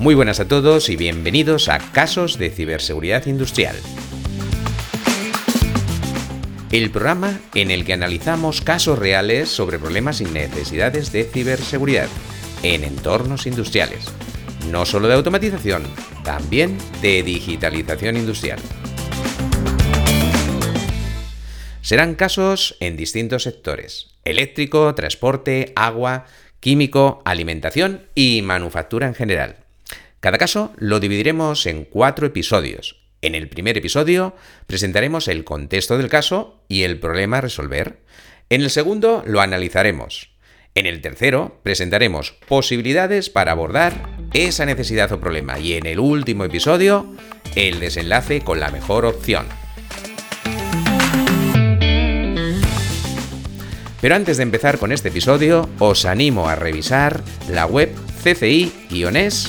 [0.00, 3.76] Muy buenas a todos y bienvenidos a Casos de Ciberseguridad Industrial.
[6.72, 12.08] El programa en el que analizamos casos reales sobre problemas y necesidades de ciberseguridad
[12.62, 14.06] en entornos industriales.
[14.70, 15.82] No solo de automatización,
[16.24, 18.58] también de digitalización industrial.
[21.82, 24.06] Serán casos en distintos sectores.
[24.24, 26.24] Eléctrico, transporte, agua,
[26.58, 29.59] químico, alimentación y manufactura en general.
[30.20, 32.96] Cada caso lo dividiremos en cuatro episodios.
[33.22, 38.00] En el primer episodio presentaremos el contexto del caso y el problema a resolver.
[38.50, 40.28] En el segundo lo analizaremos.
[40.74, 45.58] En el tercero presentaremos posibilidades para abordar esa necesidad o problema.
[45.58, 47.14] Y en el último episodio,
[47.54, 49.46] el desenlace con la mejor opción.
[54.02, 57.90] Pero antes de empezar con este episodio, os animo a revisar la web
[58.22, 59.42] cci-es.org,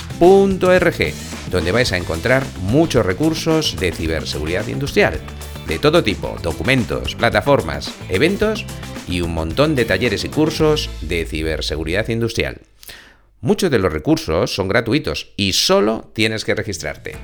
[1.52, 5.20] donde vais a encontrar muchos recursos de ciberseguridad industrial,
[5.68, 8.66] de todo tipo, documentos, plataformas, eventos
[9.08, 12.62] y un montón de talleres y cursos de ciberseguridad industrial.
[13.42, 17.18] Muchos de los recursos son gratuitos y solo tienes que registrarte.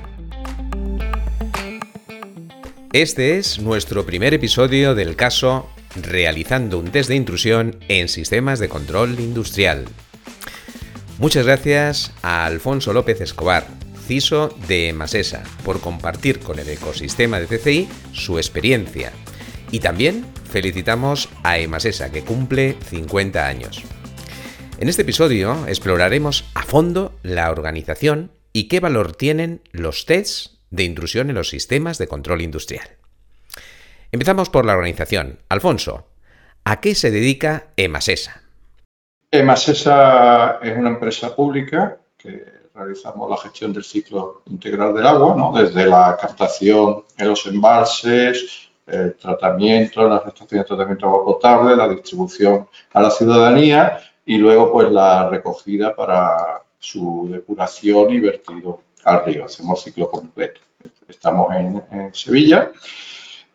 [2.92, 8.68] Este es nuestro primer episodio del caso realizando un test de intrusión en sistemas de
[8.68, 9.84] control industrial.
[11.18, 13.66] Muchas gracias a Alfonso López Escobar,
[14.06, 19.10] CISO de Masesa, por compartir con el ecosistema de CCI su experiencia.
[19.72, 23.82] Y también felicitamos a Emasesa, que cumple 50 años.
[24.78, 30.84] En este episodio exploraremos a fondo la organización y qué valor tienen los tests de
[30.84, 32.90] intrusión en los sistemas de control industrial.
[34.12, 35.40] Empezamos por la organización.
[35.48, 36.12] Alfonso,
[36.62, 38.47] ¿a qué se dedica Emasesa?
[39.30, 45.84] Emasesa es una empresa pública que realizamos la gestión del ciclo integral del agua, desde
[45.84, 51.88] la captación en los embalses, el tratamiento, la estaciones de tratamiento de agua potable, la
[51.88, 59.26] distribución a la ciudadanía y luego pues la recogida para su depuración y vertido al
[59.26, 59.44] río.
[59.44, 60.60] Hacemos ciclo completo.
[61.06, 62.72] Estamos en Sevilla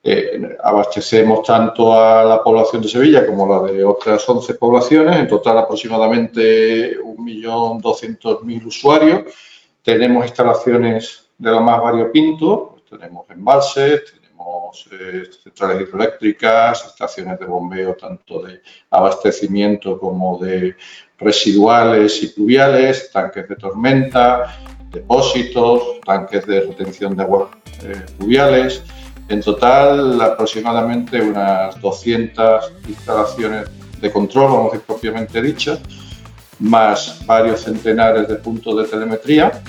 [0.06, 5.30] eh, abastecemos tanto a la población de Sevilla como la de otras 11 poblaciones, en
[5.30, 9.34] total aproximadamente 1.200.000 usuarios.
[9.82, 17.46] Tenemos instalaciones de lo más variopinto, pues tenemos embalses, tenemos eh, centrales hidroeléctricas, estaciones de
[17.46, 20.76] bombeo tanto de abastecimiento como de
[21.18, 24.60] residuales y pluviales, tanques de tormenta,
[24.90, 27.50] depósitos, tanques de retención de aguas
[27.84, 28.84] eh, pluviales.
[29.34, 33.68] En total, aproximadamente unas 200 instalaciones
[34.00, 35.80] de control, vamos a decir propiamente dichas,
[36.60, 39.64] más varios centenares de puntos de telemetría.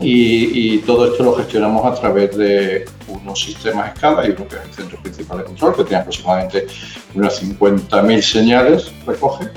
[0.00, 4.62] Y, todo esto lo gestionamos a través de unos sistemas escala y uno que es
[4.62, 6.66] el centro principal de control, que tiene aproximadamente
[7.14, 9.50] unas 50.000 señales, recoge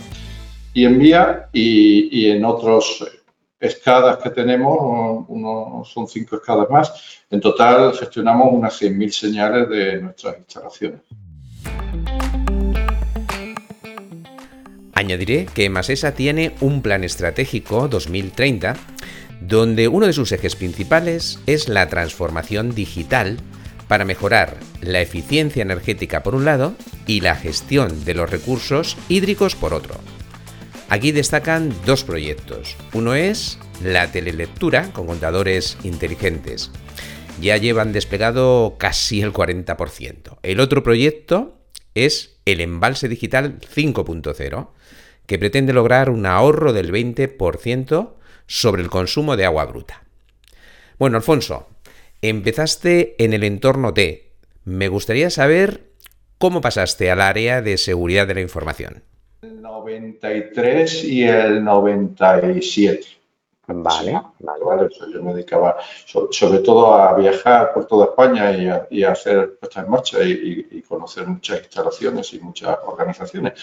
[0.73, 3.01] y envía, y, y en otros
[3.65, 7.23] escadas que tenemos, uno, son cinco escadas más.
[7.29, 11.01] En total gestionamos unas 100.000 señales de nuestras instalaciones.
[14.93, 18.75] Añadiré que Masesa tiene un plan estratégico 2030
[19.41, 23.37] donde uno de sus ejes principales es la transformación digital
[23.87, 26.73] para mejorar la eficiencia energética por un lado
[27.05, 29.95] y la gestión de los recursos hídricos por otro.
[30.88, 32.75] Aquí destacan dos proyectos.
[32.94, 36.72] Uno es la telelectura con contadores inteligentes.
[37.41, 40.38] Ya llevan desplegado casi el 40%.
[40.44, 41.57] El otro proyecto
[41.95, 44.69] es el embalse digital 5.0,
[45.25, 48.13] que pretende lograr un ahorro del 20%
[48.45, 50.03] sobre el consumo de agua bruta.
[51.00, 51.68] Bueno, Alfonso,
[52.22, 54.34] empezaste en el entorno T.
[54.66, 55.90] Me gustaría saber
[56.38, 59.03] cómo pasaste al área de seguridad de la información.
[59.62, 63.15] 93 y el 97.
[63.68, 68.51] Vale, vale, yo me dedicaba sobre, todo a viajar por toda España
[68.89, 73.53] y a, hacer puestas en marcha y, conocer muchas instalaciones y muchas organizaciones.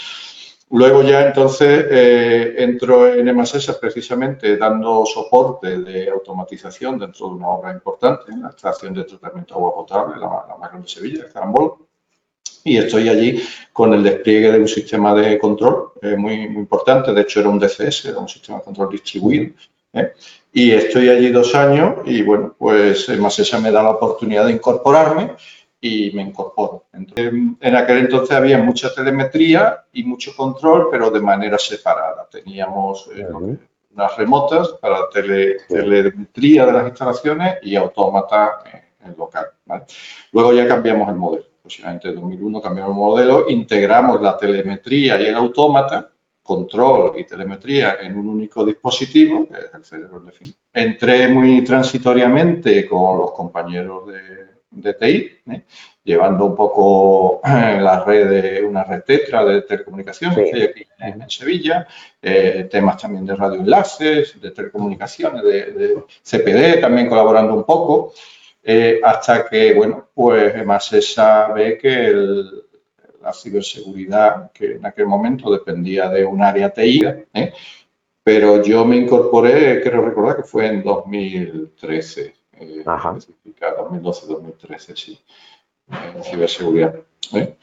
[0.71, 7.49] Luego ya entonces eh, entro en EMASESA precisamente dando soporte de automatización dentro de una
[7.49, 11.29] obra importante, la estación de tratamiento de agua potable, la, la más grande de Sevilla,
[11.33, 11.77] Carambol
[12.65, 13.43] y estoy allí
[13.73, 17.13] con el despliegue de un sistema de control eh, muy, muy, importante.
[17.13, 19.53] De hecho, era un DCS, era un sistema de control distribuido.
[19.93, 20.13] ¿eh?
[20.53, 24.53] Y estoy allí dos años y, bueno, pues más esa me da la oportunidad de
[24.53, 25.33] incorporarme
[25.81, 26.85] y me incorporo.
[26.93, 32.29] en aquel entonces había mucha telemetría y mucho control, pero de manera separada.
[32.31, 33.27] Teníamos eh,
[33.95, 38.63] unas remotas para telemetría de las instalaciones y autómata
[39.05, 39.47] en local.
[40.31, 41.52] Luego ya cambiamos el modelo.
[41.85, 46.11] En 2001 cambiamos el modelo, integramos la telemetría y el autómata,
[46.43, 50.57] control y telemetría en un único dispositivo, que es el cerebro definido.
[50.73, 55.65] Entré muy transitoriamente con los compañeros de, de TI, ¿eh?
[56.03, 60.87] llevando un poco eh, la red de una red tetra de telecomunicaciones que hay aquí
[60.99, 61.87] en, Sevilla,
[62.21, 68.15] eh, temas también de radioenlaces, de telecomunicaciones, de, CPD, también colaborando un poco,
[69.03, 70.55] hasta que, bueno, pues
[70.93, 72.13] esa ve que
[73.21, 77.03] la ciberseguridad, que en aquel momento dependía de un área TI,
[78.23, 85.19] pero yo me incorporé, quiero recordar que fue en 2013 eh, 2012-2013, sí,
[86.15, 86.95] en ciberseguridad.
[87.35, 87.57] ¿eh?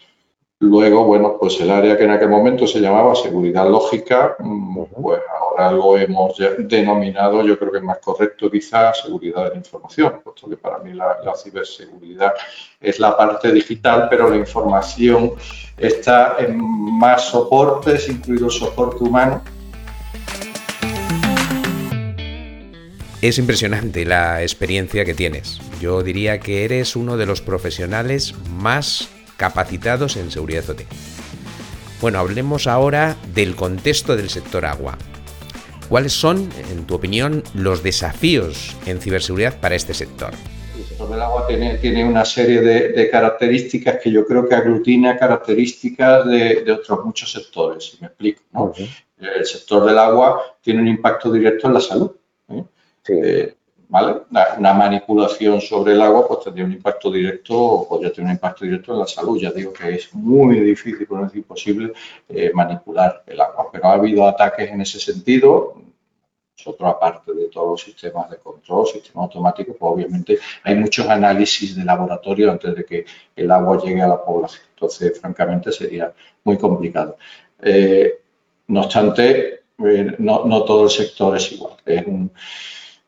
[0.60, 5.22] Luego, bueno, pues el área que en aquel momento se llamaba seguridad lógica, mm, pues
[5.71, 10.50] lo hemos denominado, yo creo que es más correcto quizás, seguridad de la información, puesto
[10.50, 12.33] que para mí la, ciberseguridad
[12.79, 15.33] es la parte digital, pero la información
[15.77, 19.41] está en más soportes, incluido soporte humano,
[23.21, 25.59] Es impresionante la experiencia que tienes.
[25.81, 30.83] Yo diría que eres uno de los profesionales más capacitados en seguridad OT.
[32.00, 34.97] Bueno, hablemos ahora del contexto del sector agua.
[35.89, 40.36] ¿Cuáles son, en tu opinión, los desafíos en ciberseguridad para este sector?
[40.77, 46.27] El sector del agua tiene, una serie de, características que yo creo que aglutina características
[46.27, 48.71] de, otros muchos sectores, si me explico.
[49.18, 52.12] El sector del agua tiene un impacto directo en la salud.
[53.07, 53.56] Eh,
[53.89, 54.21] ¿vale?
[54.59, 58.94] Una, manipulación sobre el agua pues tendría un impacto directo, podría tener un impacto directo
[58.94, 59.39] en la salud.
[59.39, 61.91] Ya digo que es muy difícil, por no decir imposible,
[62.30, 63.69] eh, manipular el agua.
[63.71, 65.75] Pero ha habido ataques en ese sentido.
[66.57, 71.75] Nosotros, aparte de todos los sistemas de control, sistemas automáticos, pues obviamente hay muchos análisis
[71.75, 74.63] de laboratorio antes de que el agua llegue a la población.
[74.75, 76.13] Entonces, francamente, sería
[76.44, 77.18] muy complicado.
[77.62, 78.19] Eh,
[78.68, 79.62] no obstante,
[80.19, 81.77] no, no, todo el sector es igual.
[81.85, 82.31] Es un,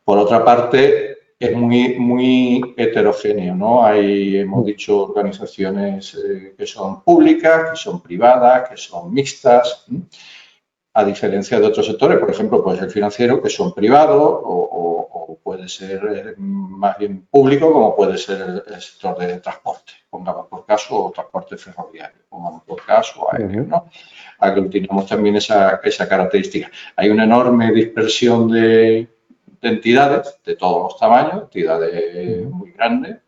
[0.04, 1.12] por otra parte,
[1.42, 3.84] es muy, muy heterogéneo, ¿no?
[3.84, 9.84] Hay, hemos dicho, organizaciones eh, que son públicas, que son privadas, que son mixtas,
[10.94, 15.68] a diferencia de otros sectores, por ejemplo, puede ser financiero, que son privados o, puede
[15.68, 21.06] ser eh, más bien público, como puede ser el, sector de transporte, pongamos por caso,
[21.06, 23.88] o transporte ferroviario, pongamos por caso aéreo, ¿no?
[24.38, 26.70] Aglutinamos también esa, esa característica.
[26.94, 29.08] Hay una enorme dispersión de,
[29.62, 33.18] de entidades de todos los tamaños, entidades muy grandes,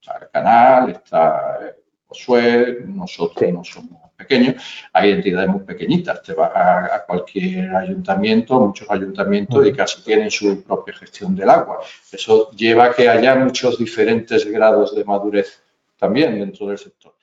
[0.00, 1.74] está el canal, está
[2.06, 4.62] Josué, nosotros no somos pequeños,
[4.92, 10.62] hay entidades muy pequeñitas, te vas a, cualquier ayuntamiento, muchos ayuntamientos y casi tienen su
[10.62, 11.80] propia gestión del agua.
[12.10, 15.62] Eso lleva a que haya muchos diferentes grados de madurez
[15.98, 17.14] también dentro del sector.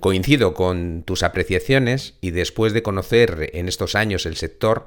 [0.00, 4.86] Coincido con tus apreciaciones y después de conocer en estos años el sector,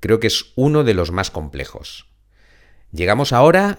[0.00, 2.08] creo que es uno de los más complejos.
[2.92, 3.78] Llegamos ahora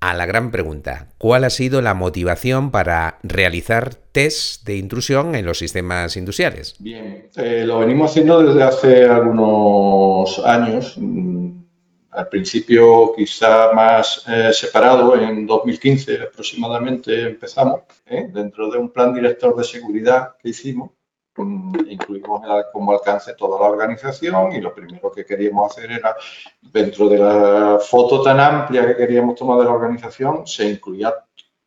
[0.00, 1.06] a la gran pregunta.
[1.16, 6.74] ¿Cuál ha sido la motivación para realizar test de intrusión en los sistemas industriales?
[6.80, 10.94] Bien, eh, lo venimos haciendo desde hace algunos años.
[10.96, 11.62] Mm,
[12.10, 18.28] al principio quizá más eh, separado, en 2015 aproximadamente empezamos, ¿eh?
[18.32, 20.90] dentro de un plan director de seguridad que hicimos
[21.38, 26.14] incluimos como alcance toda la organización y lo primero que queríamos hacer era,
[26.60, 31.14] dentro de la foto tan amplia que queríamos tomar de la organización, se incluía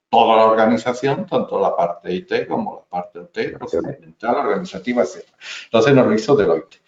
[0.09, 5.25] toda la organización, tanto la parte IT como la parte OT, procedimental, organizativa, etc.
[5.65, 6.81] Entonces nos lo hizo Deloitte.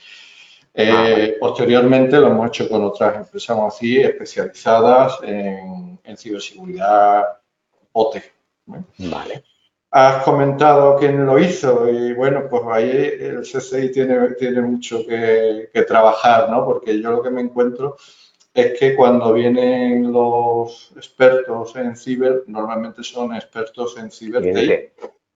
[0.74, 7.24] Eh, ah, posteriormente lo hemos hecho con otras empresas así, especializadas en, en ciberseguridad
[7.92, 8.18] OT.
[8.66, 9.44] Vale.
[9.90, 15.70] Has comentado quién lo hizo y bueno, pues ahí el CCI tiene, tiene mucho que,
[15.88, 16.66] trabajar, ¿no?
[16.66, 17.96] Porque yo lo que me encuentro
[18.54, 24.92] es que cuando vienen los expertos en ciber, normalmente son expertos en ciber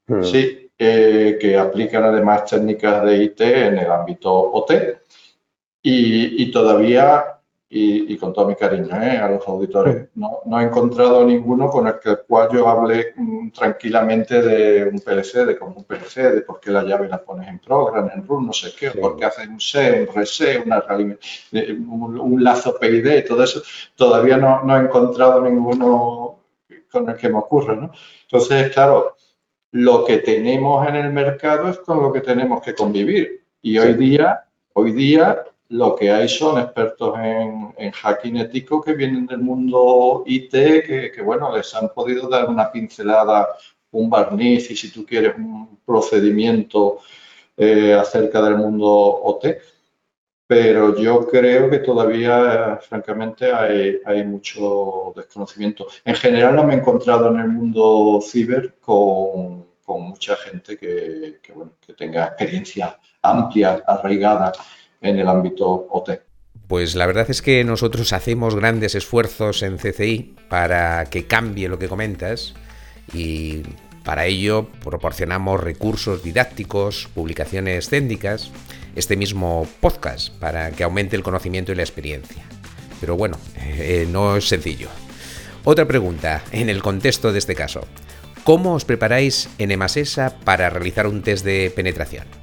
[0.08, 0.24] hmm.
[0.24, 4.72] Sí, que aplican además técnicas de IT en el ámbito OT.
[5.84, 7.41] Y, y todavía
[7.74, 9.18] y, con todo mi cariño ¿eh?
[9.18, 10.10] a los auditores.
[10.16, 11.96] No, no, he encontrado ninguno con el,
[12.28, 16.70] cual yo hable mm, tranquilamente de un PLC, de cómo un PLC, de por qué
[16.70, 19.62] la llave la pones en program, en root, no sé qué, por qué haces un
[19.62, 23.62] C, un RC, una, un, un, lazo PID, todo eso.
[23.96, 26.42] Todavía no, no, he encontrado ninguno
[26.92, 27.76] con el que me ocurra.
[27.76, 27.92] ¿no?
[28.24, 29.16] Entonces, claro,
[29.72, 33.46] lo que tenemos en el mercado es con lo que tenemos que convivir.
[33.62, 39.26] Y hoy día, hoy día lo que hay son expertos en, hacking ético que vienen
[39.26, 43.48] del mundo IT, que, bueno, les han podido dar una pincelada,
[43.92, 47.00] un barniz y si tú quieres un procedimiento
[47.56, 49.46] eh, acerca del mundo OT.
[50.46, 55.88] Pero yo creo que todavía, francamente, hay, mucho desconocimiento.
[56.04, 61.94] En general no me he encontrado en el mundo ciber con, mucha gente que, que
[61.94, 64.54] tenga experiencia amplia, arraigada
[65.02, 66.22] en el ámbito OT.
[66.68, 71.80] Pues la verdad es que nosotros hacemos grandes esfuerzos en CCI para que cambie lo
[71.80, 72.54] que comentas
[73.14, 73.64] y
[74.06, 78.52] para ello proporcionamos recursos didácticos, publicaciones técnicas,
[78.96, 82.44] este mismo podcast para que aumente el conocimiento y la experiencia.
[83.00, 84.88] Pero bueno, eh, no es sencillo.
[85.64, 87.82] Otra pregunta, en el contexto de este caso.
[88.44, 92.41] ¿Cómo os preparáis en Emasesa para realizar un test de penetración?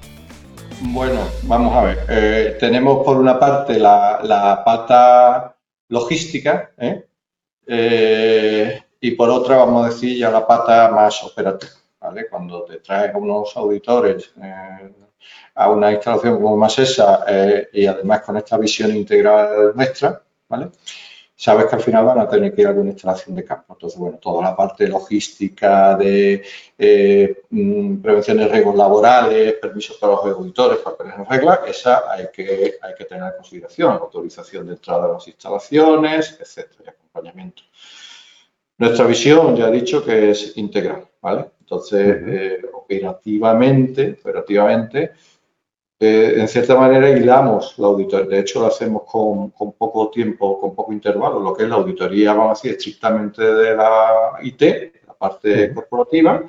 [0.81, 2.07] Bueno, vamos a ver.
[2.09, 5.57] Eh, tenemos por una parte la, pata
[5.89, 7.05] logística ¿eh?
[7.67, 11.73] Eh, y por otra, vamos a decir, ya la pata más operativa.
[12.01, 12.29] ¿vale?
[12.29, 14.33] Cuando te traes unos auditores
[15.55, 17.25] a una instalación como más esa
[17.73, 20.71] y además con esta visión integral nuestra, ¿vale?
[21.39, 23.73] Sabes que al final van a tener que ir a alguna instalación de campo.
[23.73, 26.43] Entonces, bueno, toda la parte logística de
[26.77, 32.27] eh, mm, prevención de riesgos laborales, permisos para los auditores, papeles en regla, esa hay
[32.33, 37.63] que, hay que tener en consideración, autorización de entrada a las instalaciones, etcétera, y acompañamiento.
[38.77, 41.51] Nuestra visión, ya he dicho que es integral, ¿vale?
[41.61, 45.13] Entonces, eh, operativamente, operativamente,
[46.01, 48.27] eh, en cierta manera hilamos la auditoría.
[48.27, 52.35] De hecho, lo hacemos con, poco tiempo, con poco intervalo, lo que es la auditoría,
[52.35, 54.63] vamos a decir, estrictamente de la IT,
[55.07, 56.45] la parte corporativa,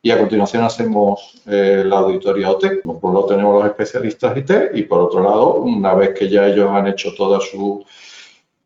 [0.00, 2.82] y a continuación hacemos eh, la auditoría OT.
[2.82, 6.46] Por un lado tenemos los especialistas IT y por otro lado, una vez que ya
[6.46, 7.84] ellos han hecho toda su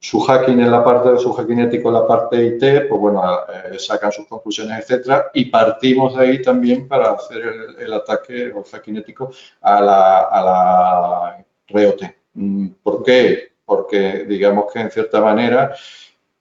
[0.06, 3.20] su hacking en la parte de su hacking ético en la parte IT, pues bueno,
[3.52, 7.42] eh, sacan sus conclusiones, etcétera, y partimos de ahí también para hacer
[7.76, 9.32] el, ataque o el hacking ético
[9.62, 12.02] a la, a la REOT.
[12.34, 13.54] Mm, ¿Por qué?
[13.64, 15.74] Porque digamos que en cierta manera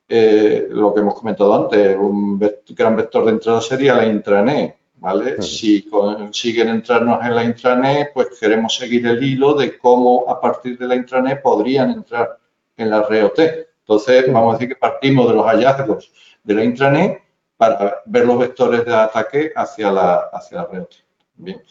[0.07, 2.37] eh, lo que hemos comentado antes, un
[2.69, 4.77] gran vector de entrada sería la intranet.
[4.97, 5.41] ¿Vale?
[5.41, 10.77] Si consiguen entrarnos en la intranet, pues queremos seguir el hilo de cómo a partir
[10.77, 12.39] de la intranet podrían entrar
[12.77, 13.39] en la REOT.
[13.79, 16.11] Entonces, vamos a decir que partimos de los hallazgos
[16.43, 17.21] de la intranet
[17.57, 20.95] para ver los vectores de ataque hacia la, hacia la REOT.
[21.35, 21.61] Bien.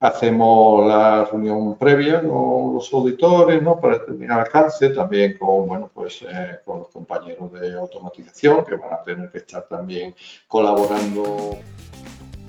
[0.00, 3.80] Hacemos la reunión previa con los auditores ¿no?
[3.80, 8.92] para determinar alcance, también con, bueno, pues, eh, con los compañeros de automatización que van
[8.92, 10.14] a tener que estar también
[10.46, 11.56] colaborando.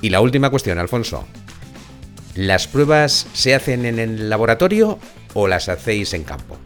[0.01, 1.24] Y la última cuestión, Alfonso.
[2.36, 5.00] ¿Las pruebas se hacen en el laboratorio
[5.34, 6.58] o las hacéis en campo?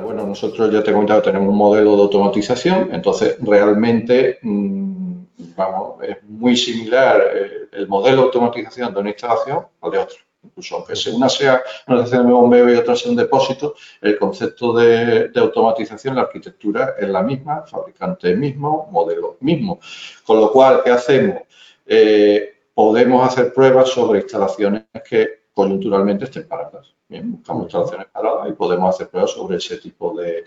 [0.00, 5.24] Bueno, nosotros ya te he comentado, tenemos un modelo de automatización, entonces realmente mm,
[5.56, 10.16] vamos, es muy similar eh, el modelo de automatización de una instalación al de otra.
[10.44, 14.72] Incluso aunque una sea una estación de bombeo y otra sea un depósito, el concepto
[14.72, 19.78] de, automatización, la arquitectura es la misma, fabricante mismo, modelo mismo.
[20.26, 21.42] Con lo cual, ¿qué hacemos?
[21.86, 26.94] Eh, podemos hacer pruebas sobre instalaciones que coyunturalmente estén paradas.
[27.08, 30.44] Bien, buscamos instalaciones paradas y podemos hacer pruebas sobre ese tipo de,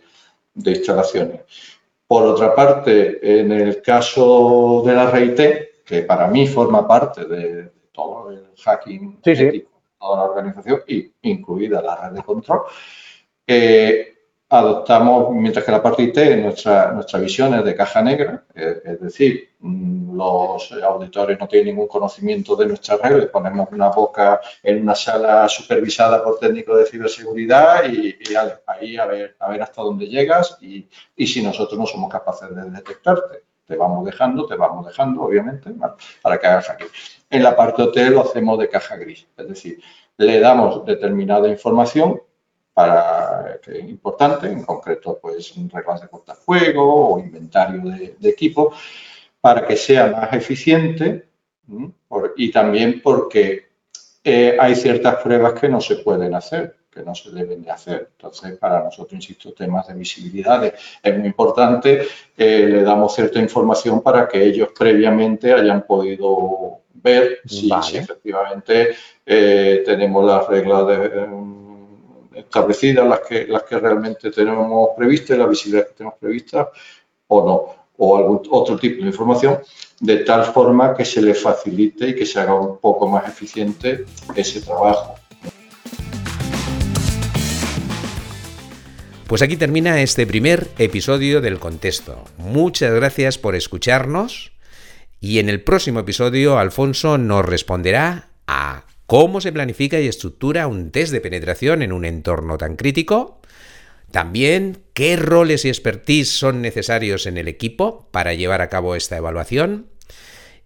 [0.55, 1.41] instalaciones.
[2.07, 5.39] Por otra parte, en el caso de la RIT,
[5.85, 9.67] que para mí forma parte de, todo el hacking de
[9.99, 10.81] toda la organización,
[11.21, 12.61] incluida la red de control,
[13.47, 14.14] eh,
[14.49, 19.55] adoptamos, mientras que la parte IT, nuestra, nuestra visión es de caja negra, es, decir,
[19.59, 24.81] mm, los auditores no tienen ningún conocimiento de nuestra red, les ponemos una boca en
[24.83, 28.15] una sala supervisada por técnicos de ciberseguridad y,
[28.67, 32.55] ahí a ver, a ver hasta dónde llegas y, y, si nosotros no somos capaces
[32.55, 33.43] de detectarte.
[33.65, 35.71] Te vamos dejando, te vamos dejando, obviamente,
[36.21, 36.85] para que hagas aquí.
[37.31, 39.79] En la parte hotel lo hacemos de caja gris, es decir,
[40.17, 42.21] le damos determinada información
[42.75, 48.73] para que es importante, en concreto pues reglas de cortafuego o inventario de, equipo,
[49.39, 51.29] para que sea más eficiente
[52.35, 53.69] y también porque
[54.21, 58.09] eh, hay ciertas pruebas que no se pueden hacer, que no se deben de hacer.
[58.11, 60.65] Entonces, para nosotros, insisto, temas de visibilidad
[61.01, 62.01] es muy importante.
[62.35, 69.81] Eh, le damos cierta información para que ellos previamente hayan podido ver si, efectivamente eh,
[69.85, 71.27] tenemos las reglas de
[72.35, 76.69] establecidas, las que, las que realmente tenemos previstas, la visibilidad que tenemos prevista
[77.27, 79.59] o no, o algún otro tipo de información,
[79.99, 84.05] de tal forma que se le facilite y que se haga un poco más eficiente
[84.35, 85.15] ese trabajo.
[89.27, 92.23] Pues aquí termina este primer episodio del contexto.
[92.37, 94.51] Muchas gracias por escucharnos
[95.19, 100.91] y en el próximo episodio Alfonso nos responderá a cómo se planifica y estructura un
[100.91, 103.41] test de penetración en un entorno tan crítico,
[104.11, 109.17] también qué roles y expertise son necesarios en el equipo para llevar a cabo esta
[109.17, 109.87] evaluación